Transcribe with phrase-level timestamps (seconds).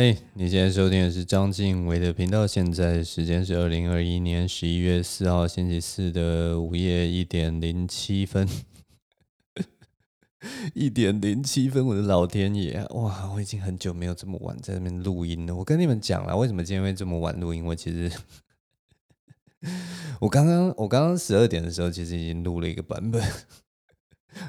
[0.00, 2.46] 嘿你现在收听的是章晋唯的频道。
[2.46, 8.48] 现在时间是二零二一年十一月四号星期四的午夜一点零七分，
[10.72, 12.82] 一点零七分，我的老天爷！
[12.94, 15.54] 哇，我已经很久没有这么晚在那边录音了。
[15.54, 17.62] 我跟你们讲了，为什么今天会这么晚录音？
[17.62, 18.10] 我其实，
[20.18, 23.22] 我刚刚我刚刚十二点的时候，其实已经录了一个版本，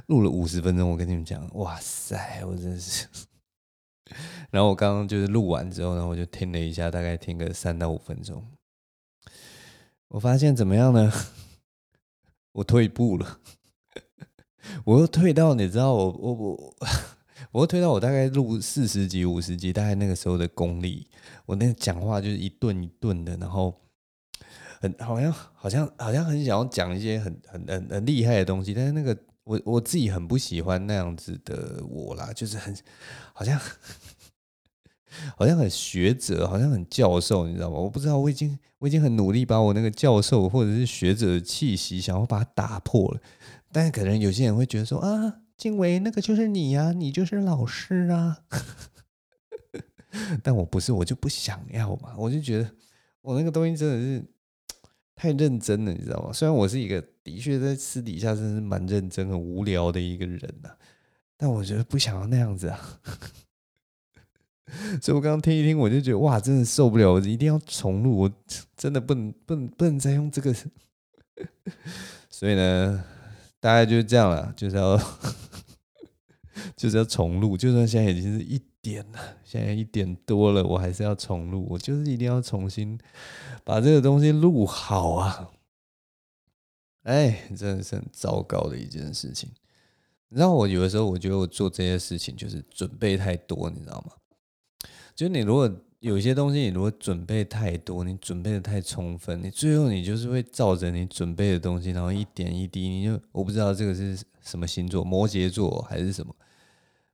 [0.07, 0.89] 录了五十分钟。
[0.89, 3.05] 我跟你们讲，哇塞，我真是。
[4.49, 8.43] 然后我刚刚就是录完之后呢，我就听了一下，大概听个三到五分钟。
[10.09, 11.11] 我发现怎么样呢？
[12.53, 13.39] 我退步了，
[14.83, 16.75] 我又退到你知道我我我，
[17.51, 21.07] 我又退到我大概录四十集五十集，大概那个时候的功力。
[21.45, 23.73] 我那个讲话就是一顿一顿的，然后
[24.81, 29.17] 很好像好像好像很想要讲一些很很很很厉害的东西，但是那个
[29.51, 32.75] 我我自己很不喜欢那样子的我啦，就是很
[33.33, 33.59] 好像。
[35.35, 37.77] 好像很学者，好像很教授，你知道吗？
[37.77, 43.19] 我不知道，我已经我已经很努力把我那个教授或者是学者的气息，想要把它打破了。
[43.73, 48.37] 但是可能有些人会觉得说啊，晋唯那个就是你呀，你就是老师啊。
[50.41, 52.15] 但我不是，我就不想要嘛。
[52.17, 52.71] 我就觉得
[53.19, 54.23] 我那个东西真的是
[55.13, 56.31] 太认真了，你知道吗？
[56.31, 60.69] 虽然我是一个的确在私底下真是蛮认真、很无聊的一个人呐，
[61.37, 62.99] 但我觉得不想要那样子啊。
[65.01, 68.31] 所以我刚刚听一听，我就觉得哇，真的受不了，我一定要重录，我
[68.77, 70.55] 真的不能不能不能再用这个。
[72.29, 73.03] 所以呢，
[73.59, 74.97] 大概就是这样了，就是要
[76.77, 82.97] 就是要重录，就算现在已经是一点了，现在一点多了，我还是要重录，我就是一定要重新
[83.63, 85.49] 把这个东西录好啊！
[87.03, 89.49] 哎，真的是很糟糕的一件事情。
[90.29, 94.13] 你知道，我有的时候我觉得我做这些事情就是准备太多，你知道吗？
[95.15, 95.69] 就你如果
[95.99, 106.33] 有一些东西，你如果准备太多，你准备的太充分，你最后你就是会照着你准备的东西，然后一点一滴，你就我不知道这个是什么星座，摩羯座还是什么，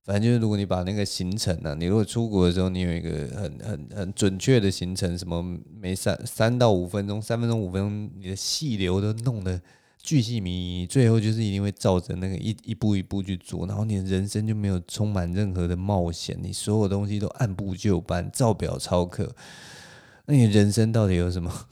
[0.04, 5.42] 反正就是如果你把那个行程呢、你如果出国的时候，你有一个很很很准确的行程，什么
[5.80, 9.60] 每三三到五分钟，三分钟五分钟，你的细流都弄得。
[10.00, 19.34] 巨细靡遗，最后就是一定会照着那个一一步一步去做，然后你的人生就没有充满任何的冒险，你所有东西都按部就班，照表操课。
[20.26, 21.52] 那你人生到底有什么？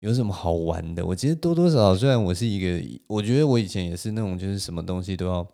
[0.00, 1.04] 有什么好玩的？
[1.04, 5.44] 我其实多多少少，虽然我是一个，我觉得我以前也是那种，就是什么东西都要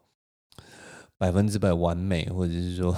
[1.17, 2.95] 百分之百完美，或者是说。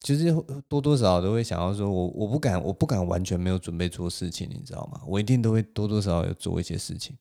[0.00, 0.32] 其实
[0.68, 5.00] 多多少少都会想要说，我我不敢，我不敢完全没有准备做事情，你知道吗？
[5.06, 7.16] 我一定都会多多少少有做一些事情，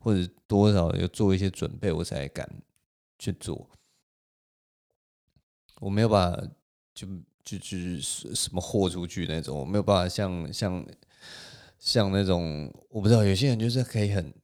[0.00, 2.46] 或者多少有做一些准备，我才敢
[3.18, 3.70] 去做。
[5.80, 6.42] 我没有办法
[6.92, 7.06] 就
[7.42, 10.86] 就就是什么豁出去那种，我没有办法像像
[11.78, 14.34] 像那种，我不知道有些人就是可以很。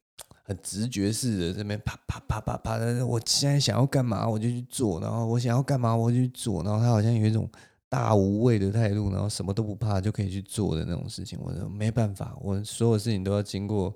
[0.47, 7.51] 很直觉式的这边啪啪啪啪啪的，我现在想要干嘛我就去做，然后我想要干嘛我就去做，然后他好像有一种
[7.89, 11.37] 大无畏的态度，然后什么都不怕就可以去做的那种事情。
[11.43, 13.93] 我说没办法，我所有事情都要经过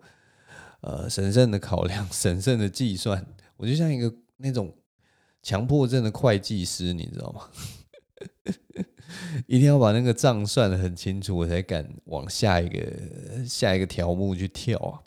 [0.80, 3.24] 呃审慎的考量、审慎的计算。
[3.56, 4.74] 我就像一个那种
[5.44, 7.42] 强迫症的会计师，你知道吗？
[9.46, 14.98] 一定要把那个账算得很清楚，我才敢往下一个下一个条目去跳啊。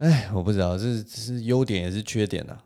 [0.00, 2.64] 哎，我不知道，这是是优点也是缺点呐、啊。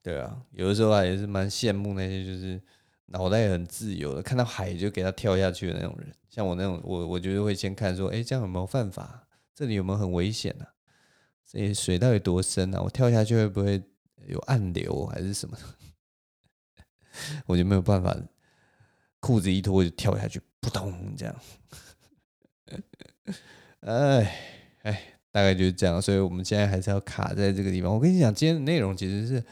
[0.00, 2.60] 对啊，有的时候啊也是蛮羡慕那些就是
[3.06, 6.14] 脑袋很自由的，看到海就给他跳下去的那种人。
[6.28, 9.26] 像我那种，我我觉得会先看说，哎，这样有没有犯法？
[9.54, 10.66] 这里有没有很危险、啊？
[11.44, 12.80] 这些水到底多深啊？
[12.80, 13.82] 我跳下去会不会
[14.28, 15.58] 有暗流还是什么？
[17.46, 18.16] 我就没有办法，
[19.18, 21.36] 裤子一脱就跳下去，扑通这样。
[23.80, 24.38] 哎
[24.82, 25.11] 哎。
[25.32, 27.92] 大概就是这样，所以我们现在还是要卡在这个地方。
[27.92, 29.42] 我跟你讲，今天的内容其实是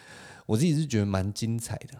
[0.44, 1.98] 我自己是觉得蛮精彩的，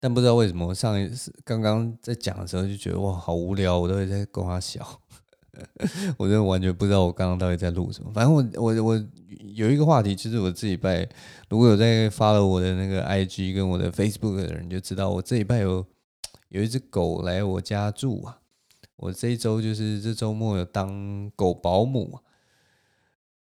[0.00, 5.00] 但不知道为什么我上一次刚刚在讲的时候就觉得哇，好无聊，我都会在跟他笑，
[6.16, 8.10] 我真的完全不知道我刚刚到底在录什么。
[8.14, 9.06] 反正我我我
[9.54, 11.06] 有一个话题，其实我这礼拜
[11.50, 15.86] 如果有在发了我的那个 IG 跟我的 Facebook 的人就知道，我这礼拜有
[16.48, 18.40] 有一只狗来我家住啊。
[18.96, 22.20] 我这一周就是这周末有当狗保姆，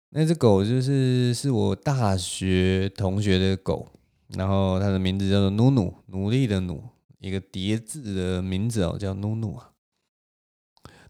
[0.09, 3.87] 那只狗就是是我大学同学的狗，
[4.29, 6.83] 然后它的名字叫做努努，努力的努，
[7.19, 9.71] 一个叠字的名字哦，叫努努啊。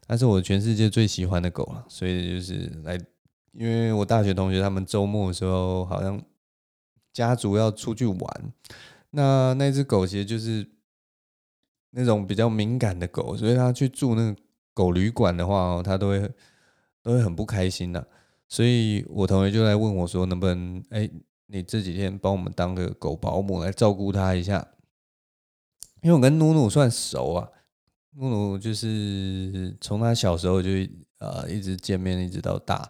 [0.08, 2.98] 它是我全世界最喜欢的狗了，所以就是来，
[3.52, 6.24] 因为我大学同学他们周末的时候好像
[7.12, 8.54] 家族要出去玩，
[9.10, 10.66] 那那只狗其实就是
[11.98, 14.36] 那种比较敏感的狗，所以它去住那个
[14.72, 16.32] 狗旅馆的话，它都会
[17.02, 18.08] 都会很不开心的。
[18.48, 21.10] 所以我同学就来问我说，能不能哎，
[21.48, 24.66] 你这几天帮我们当个狗保姆来照顾它一下？
[26.04, 27.50] 因为我跟努努算熟啊，
[28.16, 30.70] 努努就是从他小时候就
[31.18, 32.90] 呃一直见面，一直到大，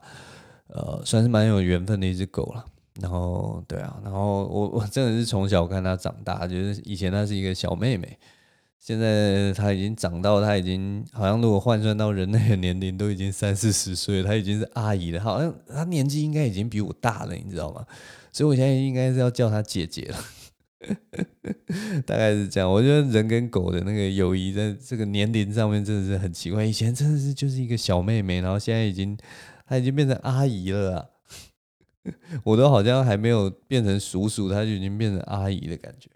[0.68, 2.65] 呃，算是蛮有缘分的一只狗了。
[3.00, 8.19] 然后对啊，然后我我真的是从小看它长大，就是以前它是一个小妹妹，
[8.79, 17.85] 现在它已经长到，它已经好像如果换算到人类的年龄，都已经三四十岁他，已经是阿姨了，好像它年纪应该已经比我大了，你知道吗？
[18.31, 20.18] 所以我现在应该是要叫它姐姐了，
[22.06, 22.71] 大概是这样。
[22.71, 29.18] 我觉得人跟狗的那个友谊在这个年龄上面真的是很奇怪，以前真的是就是一个小妹妹，然后现在已经
[29.68, 31.06] 它已经变成阿姨了啊。
[32.45, 36.09] 我都好像还没有变成叔叔，他就已经变成阿姨的感觉。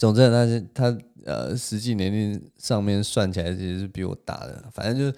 [0.00, 4.64] 总之，他是他呃，实际年龄上面算起来其实是比我大的。
[4.72, 5.14] 反正就是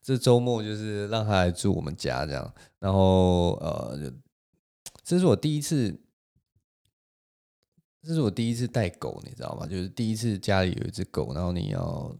[0.00, 3.98] 这周末就是让他来住我们家这样，然后呃，
[5.02, 6.00] 这是我第一次，
[8.02, 9.66] 这是我第一次带狗，你知道吗？
[9.66, 12.16] 就是第一次家里有一只狗，然后你要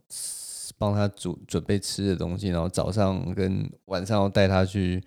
[0.77, 5.03] 帮他煮准备吃的东西，然后早上跟晚上要带他去。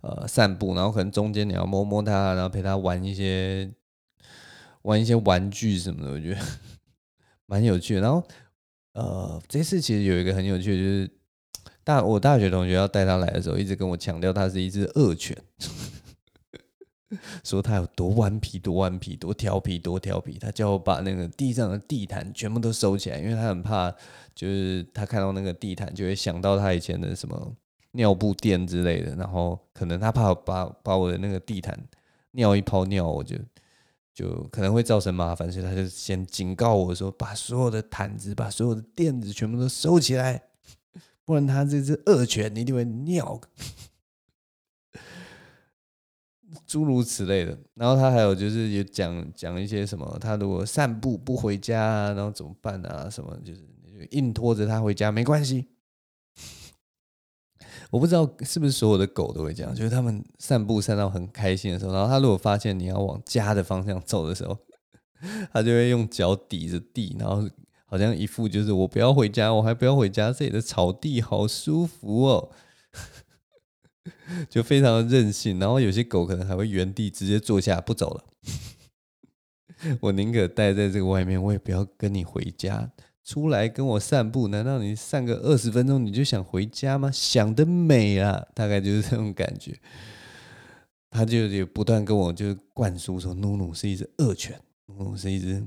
[0.00, 3.68] 呃，散步，然后可能中间你要摸摸它，然后陪它玩一些
[4.82, 6.40] 玩一些玩具什么的，我觉得
[7.46, 8.00] 蛮有趣的。
[8.00, 8.22] 然后，
[8.92, 11.10] 呃，这次其实有一个很有趣的，就是
[11.84, 15.36] 大我大学同学要带他来的时候，一直跟我强调他是一只恶犬，
[17.42, 20.38] 说他有多顽皮，多顽皮，多调皮，多调皮。
[20.38, 23.90] 他叫我把那个地上的地毯全部都收起来，因为他很怕，
[24.34, 27.56] 就是他看到那个地毯就会想到他以前的什么。
[27.92, 31.74] 尿布垫之类的，然后可能他怕把把我的那个地毯
[32.32, 33.34] 尿一泡尿，我就
[34.18, 40.42] 就可能会造成麻烦，所以他就先警告我说，把所有的毯子、把所有的垫子全部都收起来，
[41.24, 43.40] 不然他这只恶犬一定会尿，
[46.66, 47.56] 诸如此类的。
[47.74, 53.08] 然后他还有就是也讲讲一些什么，他如果散步不回家啊，然后怎么办啊？
[53.08, 53.62] 什么就是
[54.10, 55.68] 硬拖着他回家没关系。
[57.90, 64.58] 我不知道是不是所有的狗都会这样，就是他们散步散到很开心的时候，然后他如果发现你要往家的方向走的时候，
[65.52, 67.48] 他就会用脚抵着地，然后
[67.86, 72.50] 好像一副就是我不要回家，我还不要回家，这里的草地好舒服哦，
[74.50, 75.58] 就非常的任性。
[75.58, 78.24] 然后有些狗可能还会原地直接坐下不走了，
[80.00, 82.92] 我宁可待在这个外面，我也不要跟你回家。
[83.28, 87.10] 出来跟我散步，难道你散个二十分钟你就想回家吗？
[87.12, 89.78] 想得美啊，大概就是这种感觉。
[91.10, 95.62] 他就也不断跟我就灌输说，努努是一只恶犬，努努是一只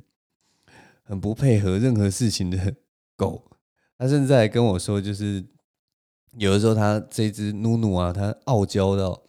[1.03, 2.75] 很不配合任何事情的
[3.15, 3.43] 狗。
[3.95, 5.45] 他甚至还跟我说，就是
[6.39, 9.21] 有的时候他这只努努啊，他傲娇到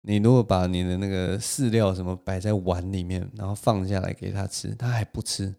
[0.00, 5.54] 你如果把你的那个饲料什么摆在碗里面，然后放下来给他吃，他还不吃。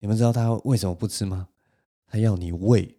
[0.00, 1.48] 你们知道他为什么不吃吗？
[2.06, 2.98] 他要你喂，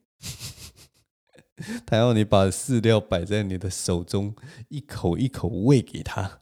[1.86, 4.34] 他要你把饲料摆在你的手中，
[4.70, 6.42] 一口一口喂给他。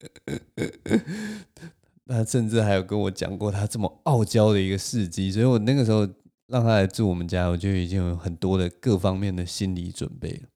[2.06, 6.06] 他甚至还有跟我讲过他这么傲娇的一个事迹，所以我那个时候
[6.48, 10.48] 让他来住我们家，我就已经有很多的各方面的心理准备了。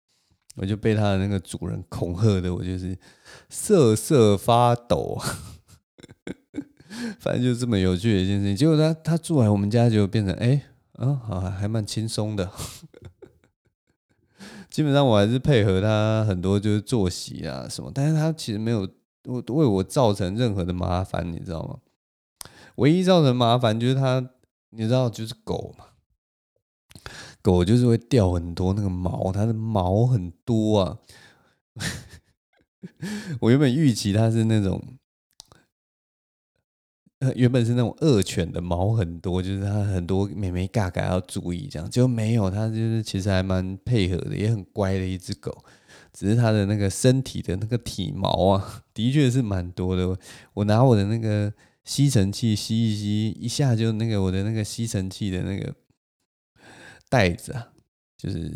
[0.56, 2.98] 我就被他的那个主人恐吓的，我就是
[3.48, 5.20] 瑟瑟发抖。
[7.20, 10.62] 反正就这么有趣的一件事情，结果他他住来我们家就变成哎，
[10.94, 12.50] 嗯、欸，好、还蛮轻松的。
[14.70, 18.88] 基本上我还是配合他很多就是作息啊什么，但是他其实没有
[19.24, 21.78] 为我造成任何的麻烦，你知道吗？
[22.76, 24.30] 唯一造成麻烦就是他，
[24.70, 25.86] 你知道，就是狗嘛，
[27.42, 30.98] 狗就是会掉很多那个毛，它的毛很多啊。
[33.40, 34.82] 我原本预期它是那种。
[37.20, 42.48] 呃， 原本是那种恶犬的毛很多，就是它很多美眉嘎嘎要注意，这样就没有。
[42.48, 45.64] 它就是其实还蛮配合的，也很乖的一只狗。
[46.12, 50.16] 只是它的那个身体的那个体毛啊，的确是蛮多的。
[50.54, 51.52] 我拿我的那个
[51.84, 55.74] 吸尘器吸一吸，一下就那个我的那个吸尘器的那个
[57.08, 57.68] 袋子啊，
[58.16, 58.52] 就是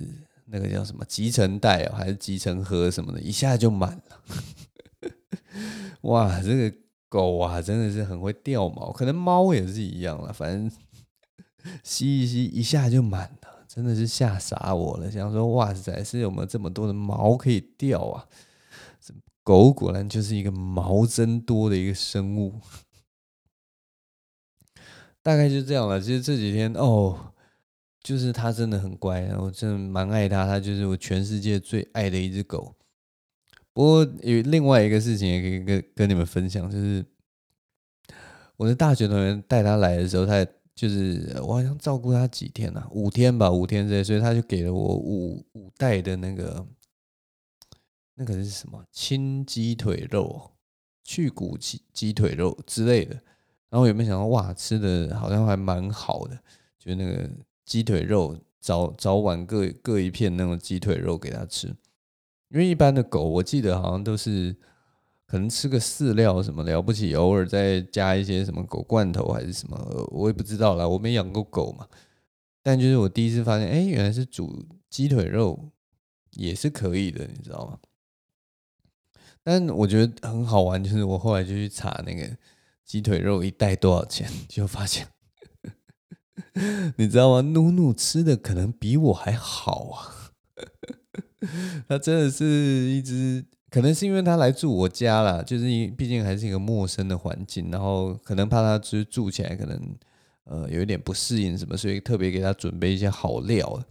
[0.47, 5.11] 那个叫什么集尘袋啊，还是集尘盒什么的，一下就满了。
[6.02, 6.76] 哇，这个。
[7.12, 10.33] 狗啊，真的是很会掉毛，可能猫也是一样了。
[10.33, 10.73] 反正
[11.85, 15.11] 吸一吸，一下就满了，真的是吓傻我了。
[15.11, 18.26] 想说，哇塞，是有没有这么多的毛可以掉啊？
[19.45, 22.54] 狗果然就是一个毛真多的一个生物。
[25.23, 26.00] 大概就这样了。
[26.00, 27.35] 其实这几天哦，
[28.02, 32.75] 就是它真的很乖，我真的蛮爱它，它就是我全世界最爱的一只狗。
[33.73, 37.05] 不过有另外一个事情也可以跟跟你们分享，就是
[38.57, 46.67] 我的大学同学带他来的时候，他就是我好像照顾他几天啊，五天吧，五天之类，所以他就给了我五五袋的那个
[48.14, 50.50] 那个是什么清鸡腿肉、
[51.02, 53.19] 去骨鸡鸡腿肉之类的。
[53.71, 56.38] 然后有没有想到哇，吃的好像还蛮好的，
[56.79, 57.26] 就那个
[57.64, 61.75] 鸡腿肉，早早晚各各一片那种鸡腿肉给他吃。
[62.52, 64.54] 因为一般的狗，我记得好像都是
[65.26, 69.78] 可能吃个饲料什么了不起，偶尔再加一些什么狗罐头还是什么，
[70.11, 70.87] 我也不知道啦。
[70.87, 71.88] 我没养过狗嘛，
[72.62, 75.71] 但就是我第一次发现，哎，原来是煮鸡腿肉
[76.32, 77.78] 也是可以的，你知道吗？
[79.42, 82.37] 但我觉得很好玩，就是我后来就去查那个
[82.85, 85.09] 鸡腿肉一袋多少钱，就发现，
[86.97, 87.40] 你知道吗？
[87.40, 90.18] 努努吃的可能比我还好啊。
[91.88, 99.81] 他真的是一只，可能是因为他来住我家啦，就是因毕竟还是一个陌生的环境，然后可能怕他就是住起来可能
[100.45, 103.83] 呃有一点不适应什么，所以特别给他准备一些好料。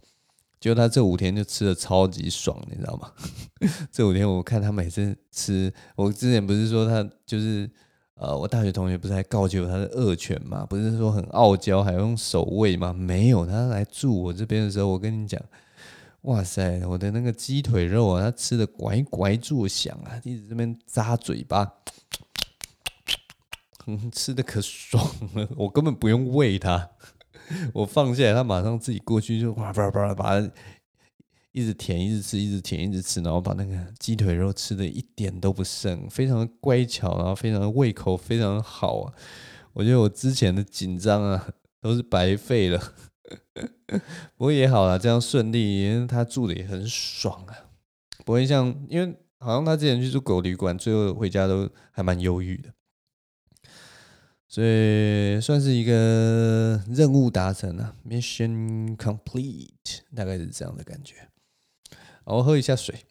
[0.60, 3.10] 结果他这五天就吃的超级爽，你知道吗？
[3.90, 7.68] 这五天我看他每次吃，我之前不是说他就是
[8.14, 12.92] 呃，我大学同学不是还告诫我他是恶犬嘛，不是说很傲娇还要用手喂吗？
[12.92, 15.40] 没有，他来住我这边的时候，我跟你讲。
[16.22, 21.68] 哇塞，我的那个鸡腿肉啊，它吃的乖乖作响啊，一直这边扎嘴巴，
[23.86, 25.48] 嗯， 吃的可爽了。
[25.56, 26.90] 我根本不用喂它，
[27.74, 30.48] 我放下来，它马上自己过去就哇叭叭把它
[31.50, 39.12] 一直舔，一直吃，一直舔，一直吃，然后把那个鸡腿肉吃的一点都不剩，非常的乖巧，然后非常的胃口非常好啊。
[39.72, 41.48] 我觉得我之前的紧张啊
[41.80, 42.80] 都是白费了。
[44.36, 47.70] 不过也好啦，这样顺利，因为他住的也很爽啊，
[48.24, 52.72] 不会像，因为好像他之前去住狗旅馆，最后回家都还蛮忧郁的，
[54.48, 61.28] 所以算是一个任务达成了，Mission complete，大概是这样的感觉。
[62.24, 63.04] 我喝一下水。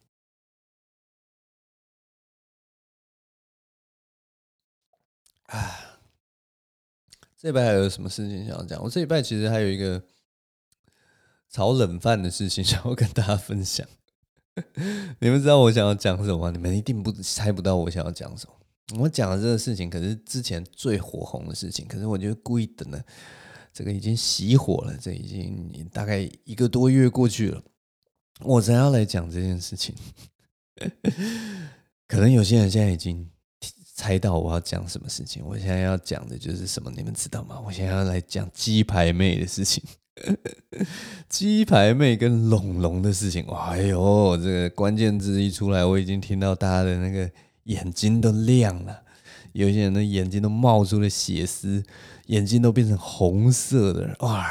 [5.45, 5.99] 啊。
[7.37, 8.79] 这礼拜还有什么事情想要讲？
[8.83, 10.03] 我这礼拜其实还有一个
[11.51, 13.85] 炒冷饭的事情 想要跟大家分享。
[15.19, 16.51] 你们知道我想要讲什么吗？
[16.51, 18.53] 你们一定不猜不到我想要讲什么。
[18.99, 23.03] 我讲的这个事情可是之前最火红的事情，可是我就故意等了，
[23.73, 27.61] 这个已经熄火了，这已经大概一个多月过去了，
[28.41, 29.93] 我才要来讲这件事情。
[32.07, 33.29] 可能有些人现在已经。
[33.93, 35.45] 猜到我要讲什么事情？
[35.45, 36.89] 我现在要讲的就是什么？
[36.89, 37.61] 你们知道吗？
[37.63, 39.83] 我现在要来讲鸡排妹的事情，
[41.29, 43.45] 鸡排妹跟龙龙的事情。
[43.47, 47.29] 哎呦，这个关键字一出来，我已经听到大家的那个
[47.63, 49.01] 眼睛都亮了，
[49.53, 51.83] 有些人的眼睛都冒出了血丝，
[52.27, 54.15] 眼睛都变成红色的。
[54.19, 54.45] 哇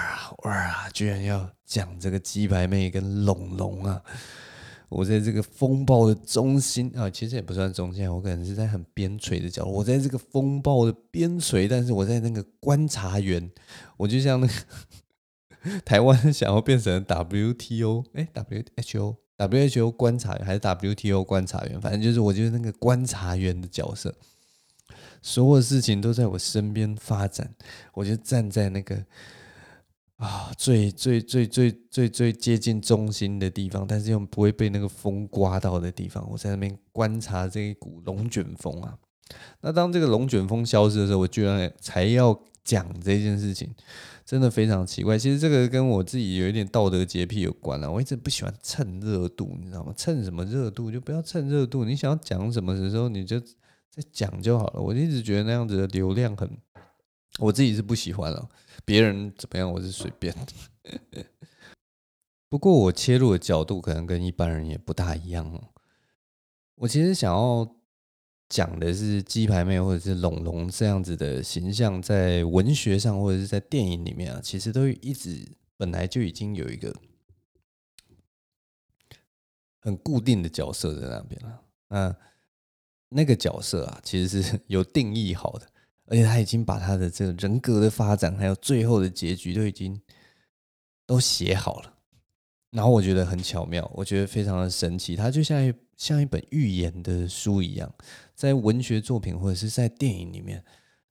[0.45, 4.03] 哇，居然要讲这个鸡排妹跟龙龙啊！
[4.89, 9.73] 我在这个风暴的中心啊，其实也不算中心，我可能是在很边陲的角落。
[9.73, 13.49] 我在这个风暴的边陲，但是我在那个观察员，
[13.97, 14.53] 我就像那个
[15.85, 24.15] 台湾 想要变成 WTO，哎，WHO，WHO 观察员还是 WTO 观察员，反正就是我就是那个观察员的角色，
[25.23, 27.55] 所有事情都在我身边发展，
[27.95, 29.05] 我就站在那个。
[30.17, 38.99] 啊，最最最最最最接近中心的地方，但是又不会被那个风刮到的地方，我在那边观察这一股龙卷风啊。
[39.63, 43.75] 那当这个龙卷风消失的时候，我居然才要讲这件事情，
[44.31, 45.19] 真的非常奇怪。
[45.19, 47.91] 其实这个跟我自己有一点道德洁癖有关了。
[47.91, 49.93] 我一直不喜欢蹭热度，你知道吗？
[49.97, 51.85] 蹭什么热度就不要蹭热度。
[51.85, 54.81] 你想要讲什么的时候，你就再讲就好了。
[54.81, 56.49] 我一直觉得那样子的流量很，
[57.41, 58.49] 我自己是不喜欢了。
[58.85, 60.33] 别人怎么样，我是随便。
[62.49, 65.71] 不过我切入的角度可能跟一般人也不大一样哦。
[66.77, 67.69] 我其实想要
[68.51, 76.95] 讲的是鸡排妹或者是龙龙这样子的形象，在文学上或者是在电影里面啊，其实都一直本来就已经有一个
[79.79, 81.63] 很固定的角色在那边了。
[81.89, 82.17] 那
[83.09, 85.67] 那个角色啊，其实是有定义好的。
[86.07, 90.01] 而且他已经把他的这个人格的发展，还有最后的结局都已经
[91.07, 91.95] 都写好了，
[92.71, 95.15] 然后我觉得很巧妙，我觉得非常的神奇。
[95.15, 97.95] 他就像一像一本寓言的书一样，
[98.41, 100.65] 在文学作品或者是在电影里面，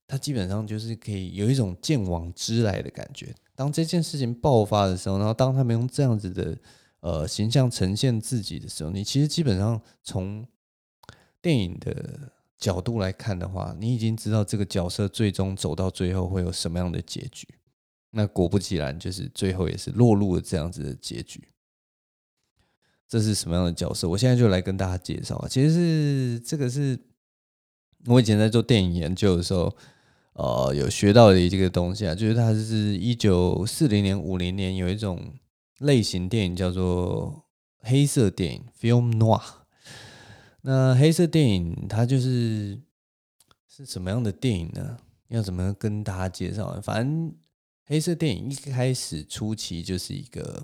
[0.07, 3.35] 它基本上就是可以有一种鉴往知来的感觉。
[3.53, 6.57] 当这件事情爆发的时候，然后当他们用这样子的
[7.01, 10.43] 呃形象呈现自己的时候，你其实基本上从
[11.39, 17.47] 电影的角度来看的话，你已经知道这个角色最终走到最后会有什么样的结局。
[18.09, 21.47] 那果不其然，就是最后也是落入了这样子的结局。
[23.07, 24.09] 这是什么样的角色？
[24.09, 25.47] 我现在就来跟大家介绍啊。
[25.47, 26.99] 其实是这个是
[28.05, 29.75] 我以前在做电影研究的时候，
[30.33, 35.33] 呃，有学到的一个东西啊，就是它是一九四零年、五零年有一种
[35.79, 37.45] 类型电影叫做
[37.79, 39.41] 黑色电影 （film noir）。
[40.61, 42.79] 那黑色电影它就是
[43.67, 44.97] 是什么样的电影呢？
[45.27, 46.79] 要怎么跟大家介绍？
[46.81, 47.33] 反正。
[47.91, 50.63] 黑色电影一开始初期就是一个，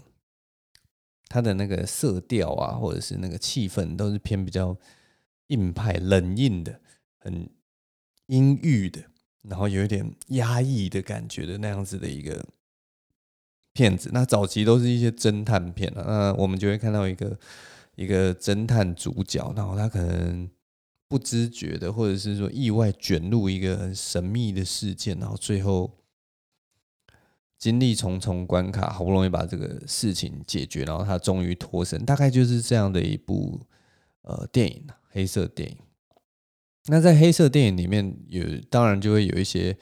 [1.28, 4.78] 它的那个色调啊，或者是那个气氛，都是偏比较
[5.48, 6.80] 硬派、冷硬的，
[7.26, 7.50] 很
[8.28, 9.04] 阴郁的，
[9.42, 12.46] 然后有一点压抑的感觉的那样子的一个
[13.74, 14.10] 片子。
[14.14, 17.38] 那早期都是一些侦探片啊，那我们就会看到一个
[17.96, 20.50] 一个侦探主角，然后他可能
[21.10, 25.92] 不知觉的，或者是说意外卷入一个很神秘的事件，然后最后。
[27.58, 33.60] 经历重重关卡，好不容易把这个事情解决，然后他终于脱身，大概就是这样的一部
[34.24, 35.78] 呃电影，黑色电影。
[36.88, 39.76] 那在黑色电影里面有，当然就会有一些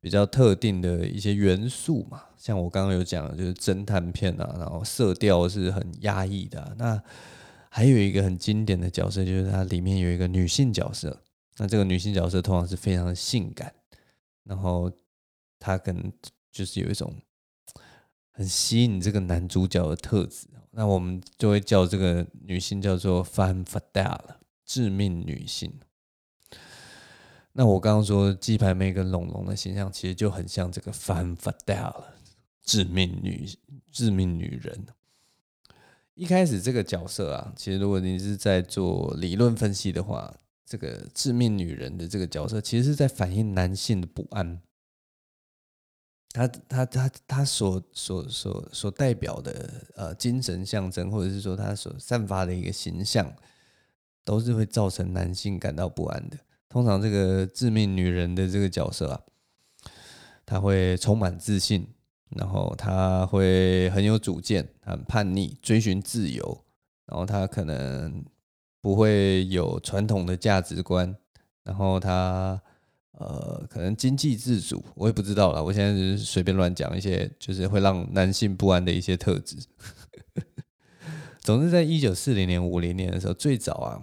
[0.00, 6.74] 比较特定的一些元素嘛，像我刚刚有讲的，就是侦探片啊，然后色调是很压抑的。
[6.78, 7.02] 那
[7.68, 11.22] 还有一个很经典的角色，就是它里面有一个女性角色，
[11.58, 13.72] 那这个女性角色通常是非常的性感，
[14.44, 14.90] 然后
[15.58, 16.12] 她可能
[16.52, 17.12] 就是有一种。
[18.32, 25.70] 很吸引这个男主角的特质，那我们就会叫这个女性叫做 femme fatale 致命女性。
[27.52, 32.04] 那我刚刚说鸡排妹跟龙龙的形象，其实就很像这个 fan fatal
[32.62, 33.48] 致命女
[33.90, 34.86] 致命女人。
[36.14, 40.32] 一开始这个角色啊，其实如果你是在做理论分析的话，
[40.66, 44.60] 这个致命女人的这个角色，其实是在反映男性的不安。
[46.32, 53.34] 他他他他所所所所代表的呃精神象征，或者是说他所散发的一个形象，
[54.24, 56.38] 都是会造成男性感到不安的。
[56.70, 59.20] 通常这个致命女人的这个角色啊，
[60.46, 61.86] 她会充满自信，
[62.30, 66.64] 然后她会很有主见，很叛逆，追寻自由，
[67.04, 68.24] 然后她可能
[68.80, 71.14] 不会有传统的价值观，
[71.64, 72.62] 然后她。
[73.20, 75.62] 呃，可能经济自主，我也不知道啦。
[75.62, 79.58] 我现在只是随便乱讲一些，就是会让男性不安的一些特质。
[81.42, 84.00] 总之，在一九四零年、五零年的时候，最早啊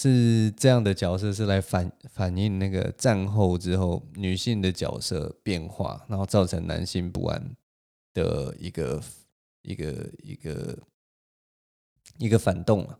[0.00, 7.50] 是这样的角色是来反反映那个战后之后女性的角色变化，然后造成男性不安
[8.14, 9.02] 的一个
[9.62, 10.78] 一个一个
[12.18, 12.96] 一个反动啊。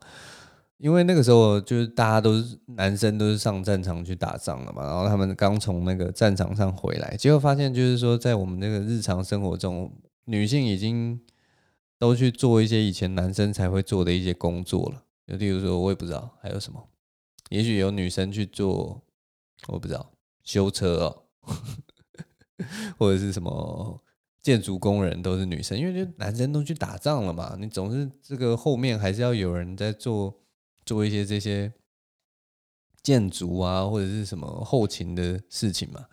[0.79, 9.93] 因为那个时候就是大家都是男生，都是上战场去打仗了嘛，然后他们刚从那个战场上回来，结果发现就是说，在我们那个日常生活中，
[10.25, 11.21] 女性已经
[11.97, 15.05] 都去做一些以前男生才会做的一些工作了。
[15.29, 16.89] 就例如说，我也不知道还有什么，
[17.51, 19.01] 也许有女生去做，
[19.67, 20.11] 我不知道
[20.43, 21.23] 修车哦，
[22.99, 24.03] 或者是什么
[24.43, 30.35] 建筑工人都是女生，因为就男生都去打仗了嘛，你总是这个后面还是要有人在做。
[30.87, 31.71] 做一些这些
[33.03, 36.07] 建筑啊，或者是什么后勤的事情嘛，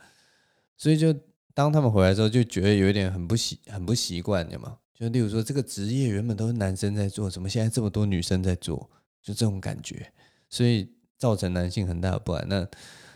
[0.75, 1.15] 所以就
[1.53, 4.79] 当他们回来之后，就觉得有一点很不习很不习惯，有吗？
[4.93, 8.91] 就例如说，这个职业原本都是男生在做，怎么现在这么多女生在做？
[9.25, 10.13] 就这种感觉，
[10.49, 12.47] 所以造成男性很大的不安。
[12.47, 12.65] 那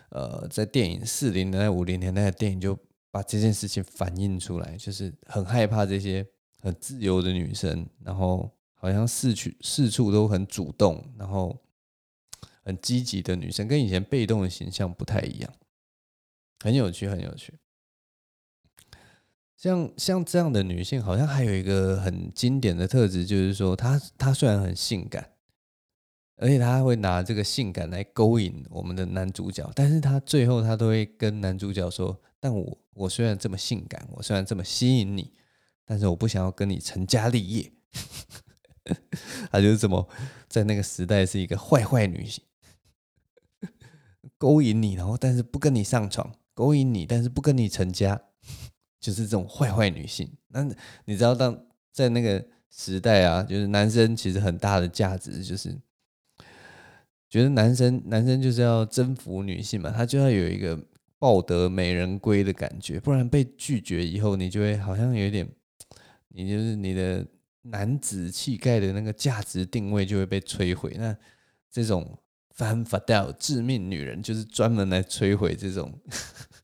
[0.10, 2.78] 呃，在电影四零年代、五零年代的电影就
[3.12, 6.26] 把这件事情反映出来，就是很害怕这些
[6.60, 8.52] 很自由的女生，然后。
[8.82, 11.62] 好像四处四处都很主动，然后
[12.63, 15.54] 很积极的女生，跟以前被动的形象不太一样，
[16.62, 17.60] 很有趣，很有趣。
[19.58, 25.30] 像像这样的女性，好像还有一个很经典的特质，就是说她她虽然很性感，
[26.41, 35.34] 而且她会拿这个性感来勾引我们的男主角，但是她最后她都会跟男主角说：“但我我虽然这么性感，我虽然这么吸引你，
[35.86, 37.71] 但是我不想要跟你成家立业。”
[39.52, 40.08] 她就是这么
[40.47, 42.43] 在那个时代是一个坏坏女性，
[44.38, 48.19] 勾引你，然后但是不跟你上床，勾引你，但是不跟你成家，
[48.99, 50.32] 就是这种坏坏女性。
[50.47, 50.63] 那
[51.06, 55.78] 你知道，当在那个时代啊，就是男生其实很大的价值就是
[57.30, 60.84] 觉得男生男生就是要征服女性嘛，他就要有一个
[61.20, 65.48] 抱得美人归的感觉，不然被拒绝以后，你就会好像有一点，
[66.30, 67.26] 你就是你的
[67.63, 70.96] 男子气概的那个价值定位就会被摧毁。
[70.98, 71.15] 那
[71.70, 72.18] 这种
[72.56, 76.02] 反法掉致命女人，就是专门来摧毁这种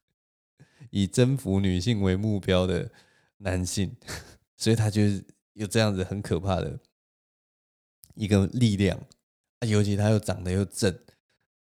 [0.90, 2.92] 以征服女性为目标的
[3.38, 3.96] 男性，
[4.58, 5.24] 所以他就是
[5.54, 6.80] 有这样子很可怕的
[8.16, 9.00] 一个力量。
[9.68, 10.94] 尤其他又长得又正，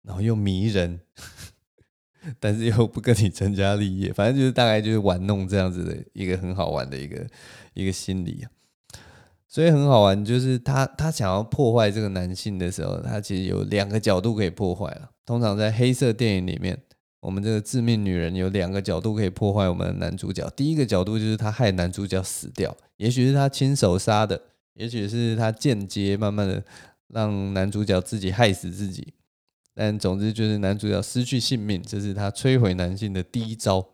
[0.03, 0.99] 然后又迷人，
[2.39, 7.27] 但是又不跟你成家立业，反正就是大概就是玩弄这样子的一个很好玩的一个
[7.73, 8.51] 一个心理啊。
[9.47, 15.11] 所以很好玩，就是他他想要破坏这个男性的时候，他其实有两个角度可以破坏了。
[15.25, 16.77] 通常在黑色电影里面，
[17.21, 20.49] 我们这个致命女人有两个角度可以破坏我们的男主角。
[20.57, 24.41] 第一个角度就是他害男主角死掉，也许是他亲手杀的，
[24.73, 26.61] 也许是他间接慢慢的。
[27.07, 29.13] 让男主角自己害死自己，
[29.73, 33.87] 但总之就是男主角失去性命，这是他摧毁男性的第一招。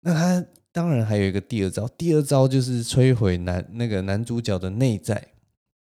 [0.00, 5.32] 那他当然还有一个第二招，第二招就是摧毁男那个男主角的内在，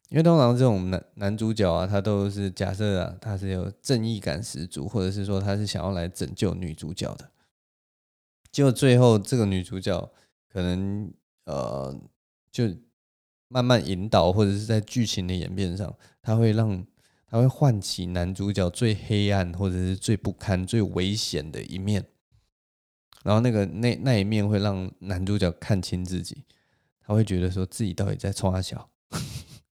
[0.10, 7.30] 因为通常这种男男主角啊，他都是假设啊，他是有正义感十足，或者是说他是想要来拯救女主角的，
[8.52, 10.12] 结果最后这个女主角
[10.48, 12.00] 可能呃
[12.52, 12.70] 就。
[13.54, 16.86] 慢慢引导，或者是在剧情的演变上，他会让
[17.28, 22.06] 他会唤起男主角最黑暗，或者是最不堪、最危险的一面。
[23.24, 26.46] 然后那个那那一面会让男主角看清自己，
[27.06, 28.90] 他会觉得说自己到底在冲三小，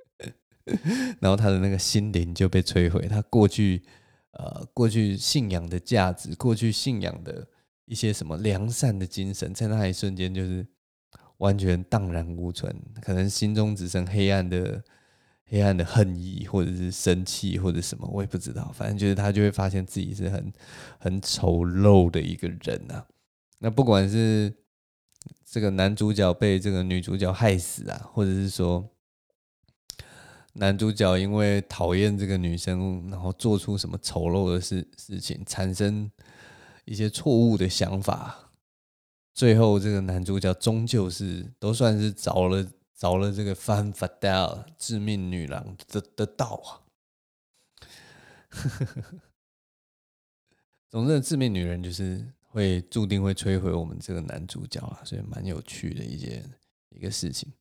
[1.22, 3.84] 然后他的那个心灵就被摧毁，他过去
[4.32, 7.48] 呃过去信仰的价值，过去信仰的
[7.86, 10.68] 一些什么良善的精神，在那一瞬间就是。
[11.38, 14.84] 完全荡然无存，可能心中只剩黑暗的、
[15.45, 18.71] 黑暗的恨意，或者是生气，或者什么，我也不知道。
[18.73, 20.52] 反正就是他就会发现自己是很、
[20.97, 23.06] 很丑陋的一个人啊。
[23.60, 24.52] 那不管是
[25.45, 28.89] 这个男主角被这个女主角害死啊，或者是说
[30.54, 36.10] 男主角因为讨厌这个女生，然后做出什么丑陋的事事情，产生
[36.86, 38.46] 一些错误的想法。
[39.38, 46.82] 最后，这个男主角终究是都算是着了着了这个 femme fatale 致命女郎的的道啊。
[50.89, 56.43] 总之，致命女人就是会注定会摧毁我们这个男主角啊，所以蛮有趣的一件
[56.89, 57.54] 一个事情。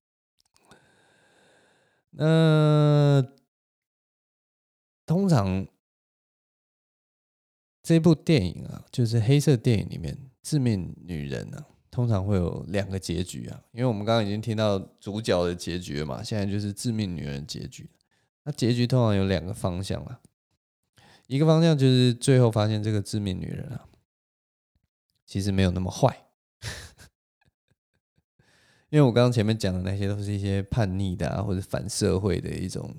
[2.12, 3.22] 那
[5.04, 5.66] 通常
[7.82, 10.30] 这部电影啊，就是黑色电影里面。
[10.46, 17.90] 致命女人呢、啊，通常会有两个结局啊，因为我们刚刚已经听到主角的结局了嘛，现在就是致命女人结局。
[18.44, 20.20] 那结局通常有两个方向啊，
[21.26, 23.88] 一个方向就是最后发现这个致命女人啊，
[25.26, 26.16] 其实没有那么坏，
[28.90, 32.94] 因为我刚刚前面讲的那些都是一些叛逆的啊，或者反社会的一种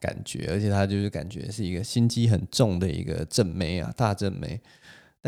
[0.00, 4.60] 感觉，而且她就是感觉是一个心机很重的一个正妹啊，大正妹。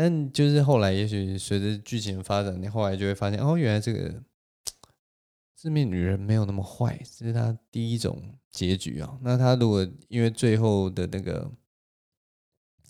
[0.01, 4.23] 但就是后来，也许随着剧情发展，你后来就会发现，哦，原来这个
[5.57, 8.17] 致命女人没有那么坏，这是她第一种
[8.49, 9.19] 结局啊。
[9.21, 11.51] 那她如果因为最后的那个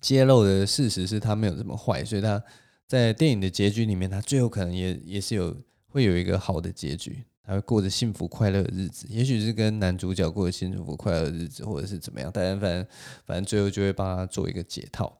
[0.00, 2.40] 揭露的事实是他没有这么坏，所以他
[2.86, 12.86] 在电影的结局里面，他最后可能也也是有会有一个好的结局，她会过着幸福快乐的日子，也许是跟男主角过着幸福快乐的日子，或者是怎么样，但反正
[13.26, 15.19] 反正最后就会帮他做一个解套。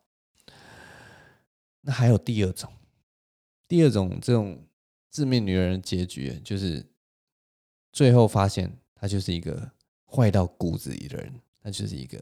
[1.83, 2.71] 那还有第二种，
[3.67, 4.67] 第二种这种
[5.11, 6.85] 致命女人的结局，就是
[7.93, 9.71] 最后发现她就是一个
[10.07, 12.21] 坏到骨子里的人，她就是一个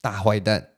[0.00, 0.70] 大坏蛋，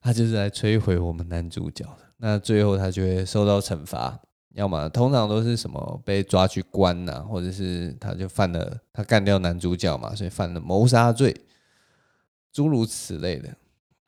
[0.00, 2.12] 她就是来摧毁我们男主角的。
[2.18, 4.18] 那最后他就会受到惩罚，
[4.54, 11.34] 要么通常都是什么被抓去关呐、或者是他就犯了他干掉男主角嘛，所以犯了谋杀罪，
[12.52, 13.54] 诸如此类的。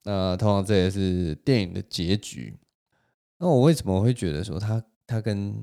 [0.09, 2.59] 那通常这也是电影的结局。
[3.37, 5.63] 那我为什么会觉得说他他跟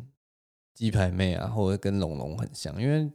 [0.76, 2.80] 鸡排妹啊，或者跟龙龙很像？
[2.80, 3.12] 因为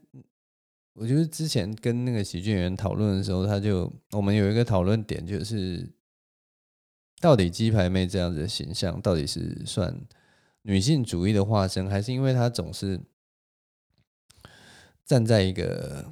[0.93, 5.89] 我觉得之前跟那个喜剧演员讨论的时候，他就我们有一个讨论点，就是
[7.21, 9.97] 到底鸡排妹这样子的形象，到底是算
[10.63, 13.01] 女性主义的化身，还是因为她总是
[15.05, 16.11] 站在一个。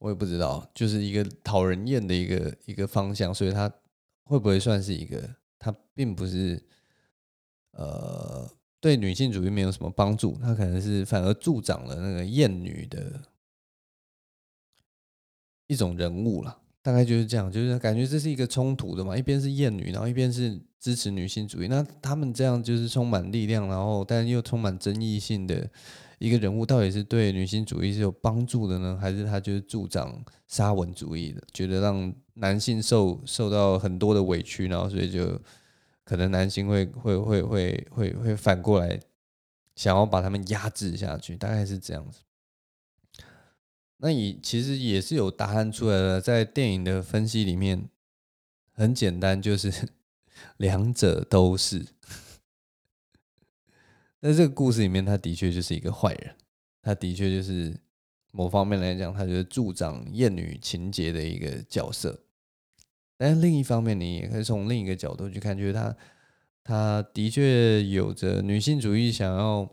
[0.00, 3.72] 我也不知道，就是一个讨人厌的一个一个方向，所以他
[4.24, 5.36] 会不会算是一个？
[5.58, 6.60] 他并不是
[7.72, 13.20] 呃对女性主义没有什么帮助，他可能是反而助长了那个厌女的
[15.66, 16.58] 一种人物了。
[16.82, 21.68] 大概就是这样，就是感觉这是一个冲突的嘛，一边是厌女，然后一边是支持女性主义。
[21.68, 25.70] 那他们这样就是充满力量，然后但又充满争议性的
[26.20, 35.40] 一个人物，到底是对女性主义是有帮助的呢，还是他就是助长沙文主义的，觉得让男性受受到很多的委屈，然后所以就
[36.04, 39.00] 可能男性会会会会会会反过来
[39.74, 42.20] 想要把他们压制下去，大概是这样子。
[43.96, 47.88] 那也其实也是有答案出来的，在电影的分析里面，
[48.72, 49.88] 很简单，就是
[50.58, 51.86] 两者都是。
[54.20, 56.34] 在这个故事里面，他的确就是一个坏人，
[56.82, 57.74] 他的确就是
[58.32, 62.20] 某方面来讲，他就是助长厌女情节的一个角色。
[63.16, 65.96] 但另一方面，你也可以从另一个角度去看，就是他
[66.62, 69.68] 他的确有着女性主义想要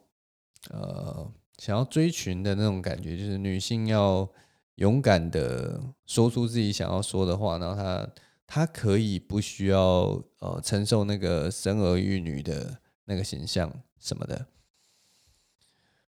[0.72, 1.32] 呃。
[1.60, 4.30] 想要追寻的那种感觉，就是女性要
[4.76, 8.10] 勇敢的说出自己想要说的话，然后她
[8.46, 14.48] 她可以不需要呃承受那个生儿育女的那个形象什么的，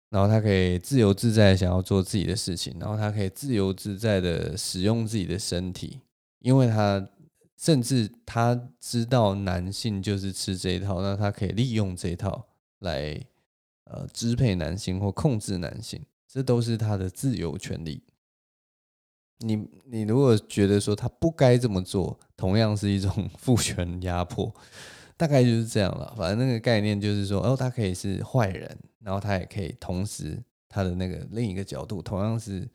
[0.08, 6.00] 然后他可以自由自在想要做自己的事情，然后他可以自由自在的使用自己的身体，
[6.40, 7.08] 因为他
[7.56, 12.46] 甚至他知道男性就是吃这一套，那他可以利用这一套
[12.78, 13.26] 来。
[13.90, 18.02] 呃，支配男性或控制男性，这都是他的自由权利。
[19.38, 24.54] 你你如果觉得说他不该这么做，同样是一种 父权压迫，
[25.18, 26.14] 大概就是这样了。
[26.16, 32.66] 反正那个概念就是说，哦，他可以是坏人，然后他也可以同时他的那个另一个角度，同样是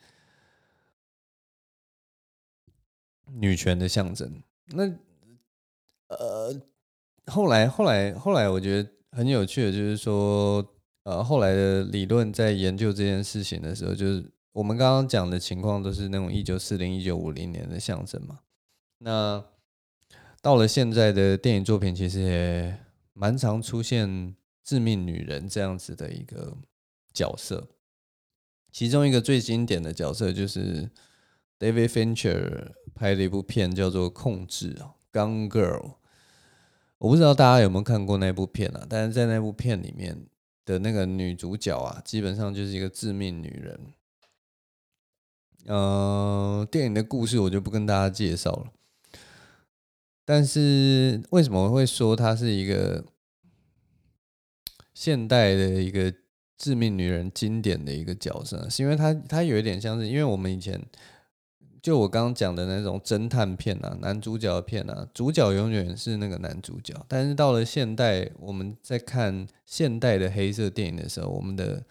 [3.25, 4.43] 女权的象征。
[4.67, 4.87] 那
[6.09, 6.61] 呃，
[7.25, 10.63] 后来后来后来，我觉得很有趣的，就是说。
[11.05, 18.39] 呃，后来的理论在研究这件事情的时候，就是我们刚刚讲的情况都是那种一九四零、一九五零年的象征嘛。
[18.99, 19.43] 那
[20.43, 22.77] 到了现在的电影作品，其实也
[23.13, 26.57] 蛮常出现致命女人这样子的一个
[27.13, 27.69] 角色。
[28.69, 30.91] 其中一个最经典的角色就是
[31.57, 34.75] David Fincher 拍的一部片，叫做《控制》
[35.13, 35.93] （Gone Girl）。
[36.97, 38.85] 我不知道大家有没有看过那部片啊？
[38.89, 40.27] 但是在那部片里面。
[40.65, 43.77] 的那个女主角啊，基本上就是一个致命女人。
[45.65, 48.71] 呃，电影的故事我就不跟大家介绍了。
[50.25, 53.03] 但是为什么我会说她是一个
[54.93, 56.13] 现代的一个
[56.57, 58.69] 致命女人经典的一个角色？
[58.69, 60.81] 是因为她她有一点像是，因为我们以前。
[61.81, 66.93] 就我刚刚讲的那种侦探片啊，男主角片啊，主角永远是那个男主角。
[67.09, 71.83] 但是到了现代，我们在看现代的黑色电影的时候，我们的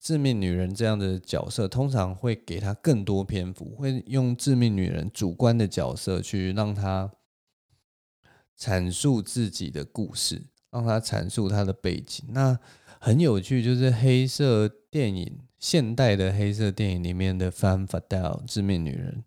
[0.00, 7.08] 致命女人这样的角色，通常会给她更多篇幅，会用致命女人主观的角色去让她
[8.58, 12.24] 阐述自己的故事，让她阐述她的背景。
[12.28, 12.58] 那
[13.00, 15.40] 很有趣，就是黑色电影。
[15.58, 19.24] 现代的黑色电影里面的 femme fatale 致命女人，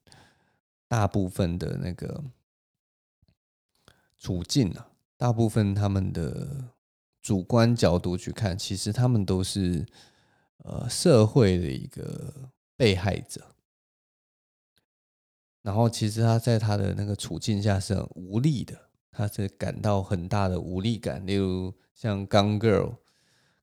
[0.86, 2.26] 大部分的那个
[4.18, 6.72] 处境啊，大部分他们的
[7.22, 9.86] 主观角度去看，其实他们都是
[10.58, 13.56] 呃社会的一个被害者。
[15.62, 18.85] 然后其实他在他的那个处境下是很无力的，
[19.16, 21.26] 他是感到很大的无力感。
[21.26, 22.90] 例如像《Gone Girl》。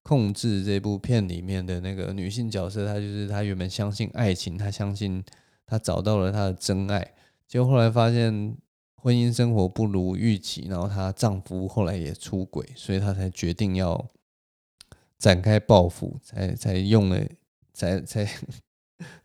[0.05, 5.23] 控制这部片里面的那个女性角色，她就是她原本相信爱情，她相信
[5.65, 7.15] 她找到了她的真爱，
[7.47, 8.57] 结果后来发现
[8.97, 14.09] 婚姻生活不如预期，然后她丈夫后来也出轨，所以她才决定要
[15.21, 17.25] 展开报复，才才用了，
[17.73, 18.29] 才才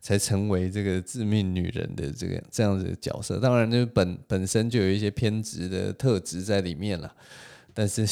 [0.00, 3.38] 才成为这个致命女人的这个这样子的角色。
[3.38, 7.14] 当然，就本本身就有一些偏执的特质在里面了，
[7.72, 8.06] 但是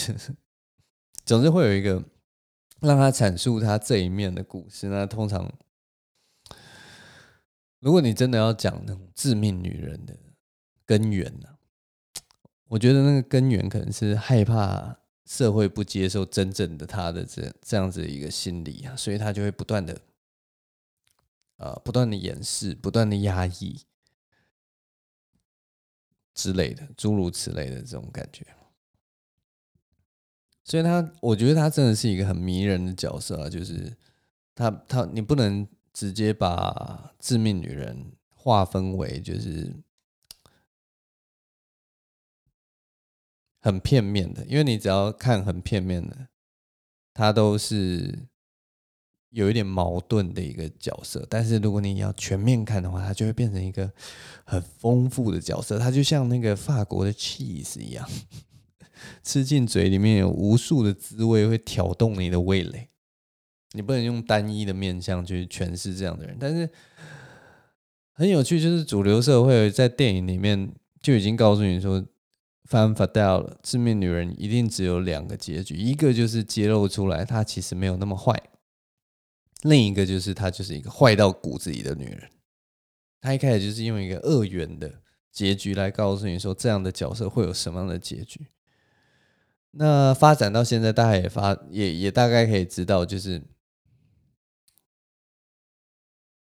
[1.24, 2.02] 总是会有一个。
[2.80, 4.86] 让他阐述他这一面的故事。
[4.88, 5.50] 那通常，
[7.80, 10.14] 如果你真的要讲那种致命女人的
[10.84, 11.48] 根源呢，
[12.68, 19.98] 我觉得那个根源可能是害怕社会不接受真正的她的这这样子一个心理啊，所以她就会不断的，
[21.56, 23.82] 呃，不断的掩饰，不断的压抑
[26.34, 28.46] 之类的，诸如此类的这种感觉。
[30.64, 33.48] 所以他，我觉得他真的是一个很迷人的角色啊！
[33.48, 33.96] 就是
[34.54, 39.72] 他，他，你不能直接把致命女人划分为就是
[43.60, 46.28] 很片面的，因为你只要看很片面的，
[47.14, 48.26] 他都是
[49.30, 51.26] 有一点矛盾的一个角色。
[51.28, 53.90] 但是如果你要全面看的话，它就会变成一个
[54.44, 55.78] 很丰富的角色。
[55.78, 58.08] 它就像那个法国的 cheese 一样，
[59.22, 62.88] 吃进嘴里面有无数的滋味会挑动你的味蕾。
[63.72, 66.36] 你不能用单一的面相去诠释这样的人。
[66.40, 66.68] 但是
[68.12, 72.04] 很有趣，就是主流社会在电影里面就已经告诉你说。
[72.68, 78.36] 翻法掉了致命女人一定只有两个结局，一个就是揭露出来她其实没有那么坏，
[79.68, 82.30] 另一个就是她就是一个坏到骨子里的女人。
[83.20, 88.46] 她一开始就是用一个二元的结局来告诉你说，这样的角色会有什么样的结局。
[89.72, 93.42] 那发展到现在，大家也发也也大概可以知道，就是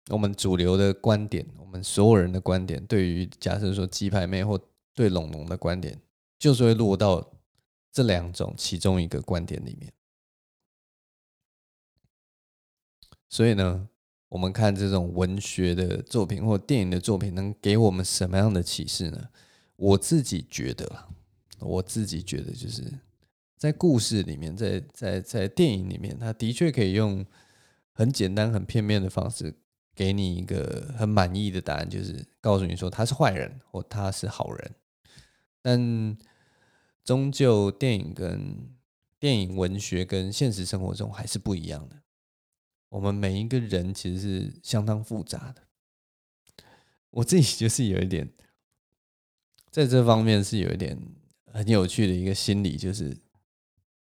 [0.10, 4.60] 我们主流的观点，我们所有人的观点，对于假设说鸡排妹或
[4.94, 6.00] 对龙龙的观点。
[6.42, 7.34] 就是会落到
[7.92, 9.94] 这两种其中一个观点里面，
[13.32, 13.88] 所以呢，
[14.30, 19.30] 我们看这种文学的作品或电影的作品，能给我们什么样的启示呢？
[19.78, 21.06] 我自己觉得，
[21.60, 22.84] 我自己觉得，就是
[23.58, 27.26] 在故事里面，在在在电影里面，它的确可以用
[27.94, 29.56] 很简单、很片面的方式，
[29.96, 34.76] 给你一个很满意的答案，就是告诉你说他是坏人或他是好人，
[35.64, 36.18] 但。
[37.04, 38.70] 终究，电影跟
[39.20, 41.96] 电影文学跟现实生活中还是不一样的。
[42.92, 45.64] 我们每一个人其实是相当复杂的。
[47.10, 48.30] 我自己就是有一点，
[49.70, 50.98] 在这方面是有一点
[51.46, 53.18] 很有趣的一个心理，就是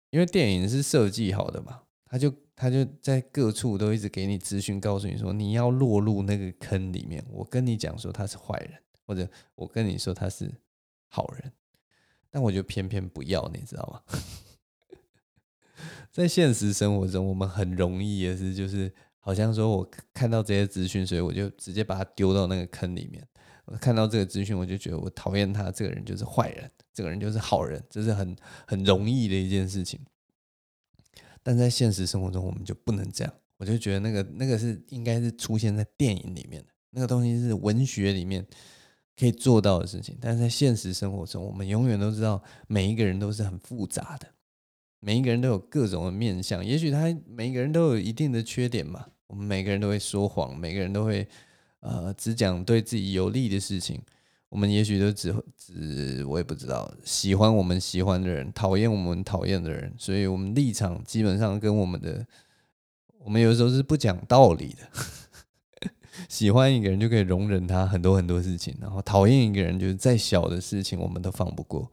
[0.10, 7.26] 因为电影是设计好的嘛，他就他就在各处都一直给你资讯，告诉你说你要落入那个坑里面。
[7.32, 10.54] 我跟你讲说他是坏人，或者我跟你说他是
[11.08, 11.52] 好人。
[12.30, 14.20] 但我就偏偏不要，你知道吗？
[16.12, 23.26] 在现实生活中，我们很容易也是，就是好像说，我看到这些资讯，所以我就直接把它丢到那个坑里面。
[23.66, 28.36] 我看到这个资讯，我就觉得我讨厌他，这个人就是坏人，这个人就是好人，这是很
[28.68, 30.00] 很容易的一件事情。
[31.42, 33.34] 但在现实生活中，我们就不能这样。
[33.58, 38.46] 我就觉得那个那个是应该是出现在电影里面的，那个东西是文学里面。
[39.18, 44.28] 可以做到的事情，但是在现实生活中，我们永远都知道，每一个人都是很复杂的，
[45.06, 46.66] 每一个人都有各种的面相。
[46.66, 51.28] 也许他每一个人都有一定的缺点嘛，我们每个人都会说谎，每个人都会
[51.82, 54.02] 呃只讲对自己有利的事情。
[54.50, 62.26] 我们也许都只只我也不知道，喜欢我们喜欢的人，讨厌我们讨厌的人，所以我们立场基本上跟我们的，
[63.20, 65.92] 我们有时候是不讲道理的。
[66.28, 71.92] 喜欢一个人就可以容忍他很多很多事情，然后讨厌一个人就是再小的事情我们都放不过，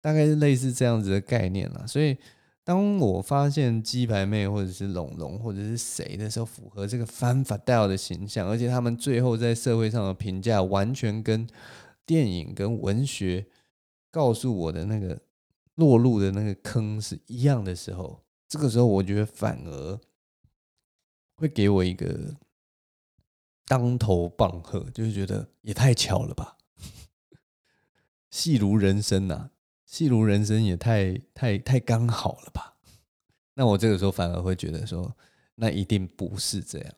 [0.00, 1.86] 大概是类似这样子的概念啦。
[1.86, 2.16] 所以
[2.64, 11.46] 当我发现鸡排妹或者是龙龙或者是谁的时候，符合这个 femme fatale 的形象，而且他们最后在社会上的评价完全跟
[12.06, 13.46] 电影跟文学
[14.10, 15.20] 告诉我的那个
[15.74, 20.00] 落入的那个坑是一样的时候，这个时候我觉得反而
[21.36, 22.36] 会给我一个。
[23.66, 26.56] 当头棒喝，就是觉得也太巧了吧，
[28.28, 29.50] 戏如人生呐、啊，
[29.90, 32.76] 戏如人生也太太太刚好了吧？
[33.54, 35.12] 那我这个时候反而会觉得说，
[35.56, 36.94] 那一定不是这样，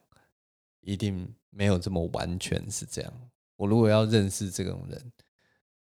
[0.81, 3.11] 一定没有这么完全是这样。
[3.55, 5.11] 我如果要认识这种人，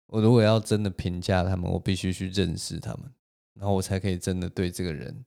[0.07, 3.11] 我如果要真的评价他们，我必须去认识他们，
[3.55, 5.25] 然后我才可以真的对这个人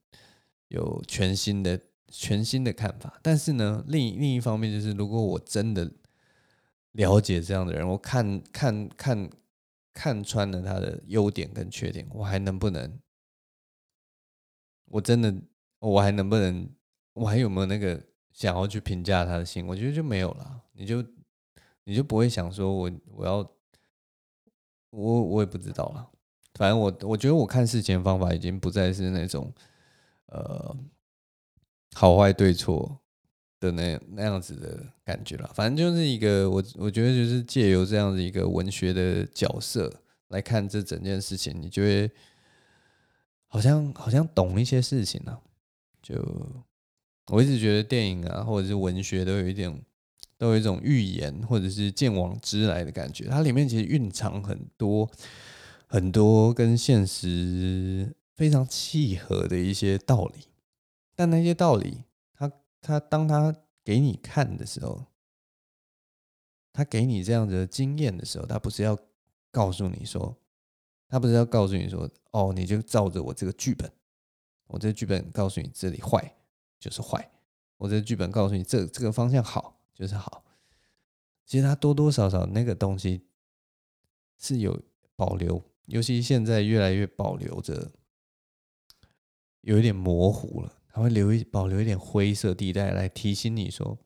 [0.68, 1.79] 有全新的。
[2.16, 5.90] 全新的看法，但是呢，另另一方面就是，如果我真的
[6.92, 9.28] 了解这样的人，我看看看
[9.95, 13.01] 看穿了他的优点跟缺点，我还能不能？
[14.86, 15.34] 我真的，
[15.78, 16.68] 我还能不能？
[17.14, 19.66] 我还有没有那个想要去评价他的心？
[19.66, 20.62] 我觉得就没有了。
[20.72, 21.03] 你就
[21.84, 23.36] 你就不会想说我我要
[24.90, 26.11] 我我也不知道了。
[26.55, 29.51] 反正我我觉得我看事情的方法已经不再是那种
[30.26, 30.76] 呃。
[31.97, 32.99] 好坏对错
[33.64, 39.92] 的那那样子的感觉了，反正就是一个我我觉得就是借由这样子一个文学的角色
[40.28, 42.10] 来看这整件事情，你就会
[43.46, 45.38] 好像好像懂一些事情呢。
[46.02, 46.14] 就
[47.28, 49.82] 我一直觉得电影啊或者是文学都有一点
[50.36, 55.10] 都有一种预言或者是见往知来的感觉，它里面其实蕴藏很多
[55.86, 60.44] 很多跟现实非常契合的一些道理。
[61.16, 61.98] 但那些道理，
[62.85, 65.07] 他当他给你看的时候，
[66.70, 68.99] 他给你这样子的经验的时候，他不是要
[69.51, 70.37] 告诉你说，
[71.09, 73.91] 他不是要告诉你说，哦，你就照着我这个剧本，
[74.66, 76.37] 我这剧本告诉你这里坏
[76.78, 77.30] 就是坏，
[77.78, 80.45] 我这剧本告诉你这这个方向好就是好，
[81.47, 83.26] 其实他多多少少那个东西
[84.37, 84.78] 是有
[85.16, 87.93] 保留，尤其现在越来越保留着，
[89.62, 93.99] 有一点模糊了，它会留一保留一点灰色地带来提醒你说，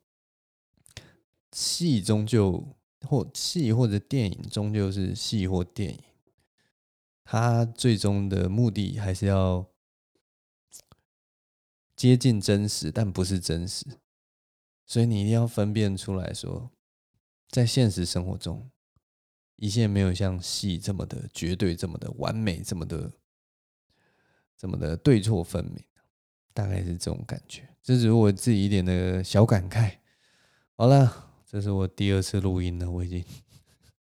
[1.52, 6.02] 戏终究或戏或者电影终究是戏或电影，
[7.24, 9.66] 它最终的目的还是要。
[11.94, 13.84] 接近真实，但不是真实，
[14.86, 16.70] 所以你一定要分辨出来说，
[17.50, 18.70] 在现实生活中，
[19.56, 23.10] 一切没有像戏这么的绝对，这么的完美，这么的，
[24.56, 25.84] 这么的对错分明，
[26.58, 27.62] 大概是这种感觉。
[27.82, 29.92] 这只是我自己一点的小感慨。
[30.74, 33.24] 好了，这是我第二次录音了，我已经，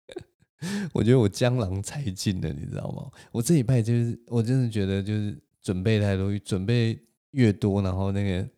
[0.94, 3.10] 我觉得我江郎才尽了，你知道吗？
[3.30, 6.98] 我这礼拜就是，我真的觉得就是准备太多，准备。
[7.32, 8.48] 越多，然后那个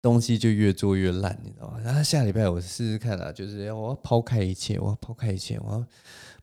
[0.00, 1.78] 东西就越做越烂，你知道吗？
[1.84, 5.86] 然后下礼拜我试试看啊，就是要我要抛开一切，我要抛开一切，我要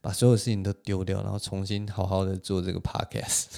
[0.02, 3.56] 把所有事情都丢掉，然后重新好好的做这个 podcast，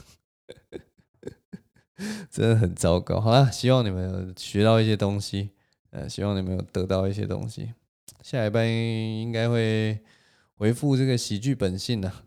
[2.32, 3.20] 真的很糟糕。
[3.20, 5.52] 好啦，希望你们有学到一些东西，
[5.92, 7.74] 呃，希望你们有得到一些东西。
[8.22, 10.00] 下礼拜应该会
[10.56, 12.24] 回复这个喜剧本性啊。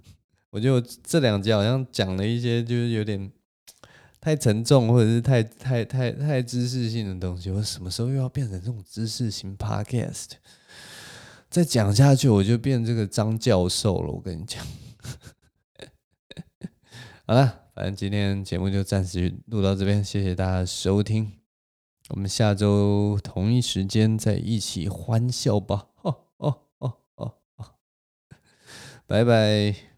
[0.51, 3.33] 我觉得这两集好像讲了一些，就是有点。
[4.25, 10.29] 太沉重，或者是太太太太知识性的东西，我什么时候又要变成这种知识型 podcast？
[11.51, 14.13] 再讲下去，我就变这个张教授了。
[14.13, 14.65] 我跟你讲，
[17.27, 21.33] 好了，咱今天节目就暂时录到这边，谢谢大家收听，
[22.11, 25.89] 我们下周同一时间再一起欢笑吧！
[26.03, 27.67] 哦哦哦哦哦，
[29.09, 29.92] 拜拜。